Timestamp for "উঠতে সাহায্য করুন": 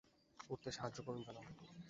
0.49-1.21